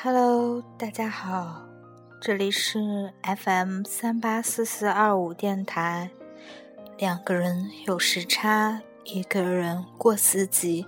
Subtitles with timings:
[0.00, 1.62] Hello，大家好，
[2.20, 6.10] 这里是 FM 三八四四二五电台。
[6.98, 10.86] 两个人有时差，一个人过四季。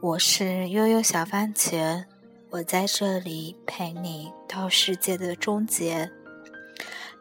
[0.00, 2.04] 我是悠悠小番茄，
[2.48, 6.10] 我在这里陪你到世界的终结。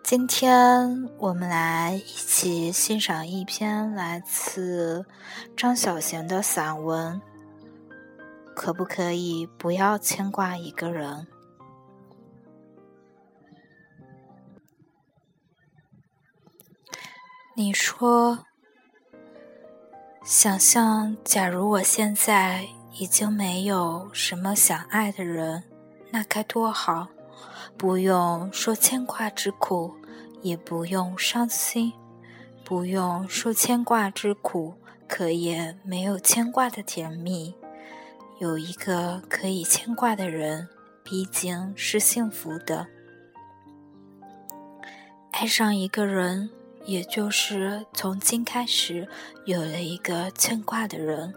[0.01, 5.05] 今天我们来一起欣赏一篇来自
[5.55, 7.21] 张小娴的散文。
[8.61, 11.25] 可不可以不要牵挂一个人？
[17.55, 18.39] 你说，
[20.25, 25.63] 想象假如我现在已经没有什么想爱的人，
[26.11, 27.07] 那该多好！
[27.77, 29.95] 不用说牵挂之苦，
[30.41, 31.93] 也不用伤心，
[32.65, 34.73] 不用说牵挂之苦，
[35.07, 37.55] 可也没有牵挂的甜蜜。
[38.39, 40.69] 有一个可以牵挂的人，
[41.03, 42.87] 毕竟是幸福的。
[45.31, 46.49] 爱上一个人，
[46.85, 49.09] 也就是从今开始
[49.43, 51.33] 有了一个牵挂的人，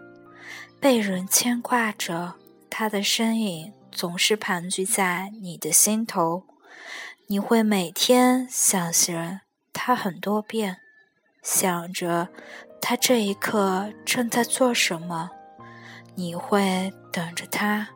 [0.79, 2.35] 被人牵挂着，
[2.69, 6.43] 他的身影总是盘踞在你的心头，
[7.27, 9.41] 你会每天想着
[9.73, 10.77] 他很多遍，
[11.41, 12.29] 想着
[12.79, 15.31] 他这一刻正在做什么。
[16.15, 17.89] 你会等着他，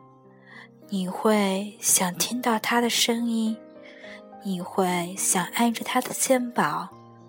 [0.88, 3.56] 你会想听到他的声音，
[4.42, 6.88] 你会想挨着他的肩膀，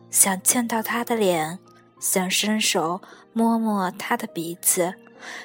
[0.09, 1.59] 想见到他的脸，
[1.99, 3.01] 想伸手
[3.33, 4.95] 摸摸他的鼻子，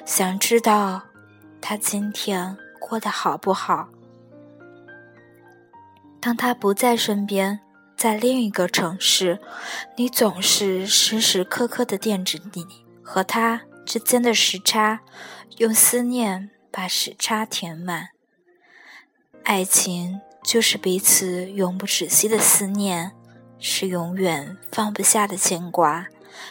[0.03, 1.03] 想知道
[1.61, 3.89] 他今天过得好不好。
[6.19, 7.59] 当他不在身边，
[7.95, 9.39] 在另一个城市，
[9.95, 12.65] 你总是时时刻刻的惦着你
[13.03, 13.61] 和他。
[13.85, 15.01] 之间的时差，
[15.57, 18.09] 用思念把时差填满。
[19.43, 23.11] 爱情就是彼此永不止息的思念，
[23.59, 26.07] 是永远放不下的牵挂，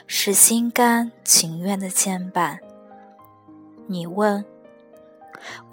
[0.07, 2.59] 是心甘情愿的牵绊。
[3.87, 4.45] 你问，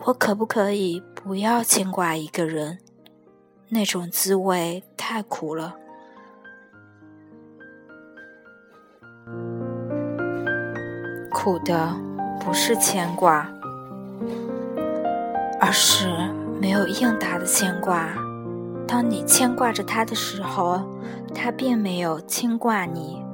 [0.05, 2.79] 我可不可以不要牵挂一个人？
[3.69, 5.77] 那种滋味太苦了。
[11.43, 11.91] 苦的
[12.39, 13.49] 不是牵挂，
[15.59, 16.07] 而是
[16.61, 18.09] 没有应答的牵挂。
[18.87, 20.79] 当你牵挂着他的时候，
[21.33, 23.25] 他并没有牵挂你，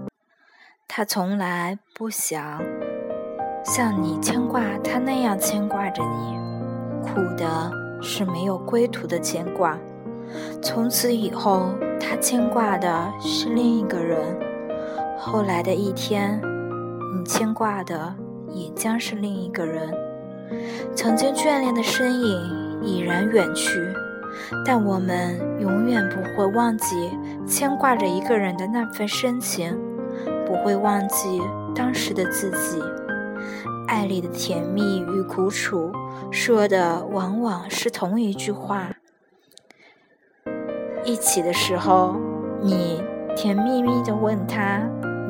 [0.88, 2.62] 他从来不想
[3.62, 6.38] 像你牵挂他那样牵挂着你。
[7.04, 7.70] 苦的
[8.02, 9.78] 是没有归途的牵挂，
[10.62, 14.18] 从此以后，他牵挂的是另一个人。
[15.20, 16.42] 后来的一天。
[17.16, 18.14] 你牵挂的
[18.50, 19.94] 也将是另一个人，
[20.96, 23.82] 曾经眷恋的身影已然远去，
[24.66, 27.12] 但我们永远不会忘记
[27.46, 29.78] 牵挂着一个人的那份深情，
[30.46, 31.42] 不会忘记
[31.74, 32.82] 当时的自己。
[33.88, 35.92] 爱里的甜蜜与苦楚，
[36.30, 38.90] 说的往往是同一句话。
[41.06, 42.18] 一起的时候，
[42.62, 43.02] 你
[43.36, 44.82] 甜蜜蜜的问他，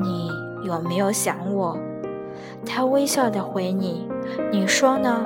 [0.01, 0.36] 你。
[0.63, 1.77] 有没有想我？
[2.65, 4.07] 他微笑的回你
[4.51, 5.25] ：“你说呢？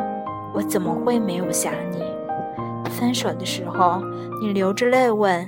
[0.53, 2.03] 我怎么会没有想你？”
[2.91, 4.01] 分手的时候，
[4.41, 5.47] 你流着泪问：“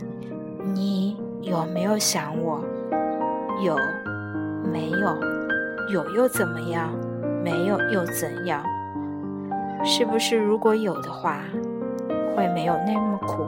[0.73, 2.63] 你有没有想我？”
[3.63, 3.77] 有，
[4.71, 5.17] 没有？
[5.91, 6.89] 有又怎么样？
[7.43, 8.63] 没有又怎样？
[9.83, 11.41] 是不是如果有的话，
[12.35, 13.43] 会没有那么苦？